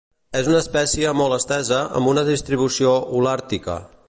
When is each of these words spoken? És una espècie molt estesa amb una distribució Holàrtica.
És 0.37 0.47
una 0.53 0.61
espècie 0.63 1.11
molt 1.19 1.37
estesa 1.37 1.83
amb 2.01 2.13
una 2.15 2.27
distribució 2.33 2.97
Holàrtica. 3.21 3.83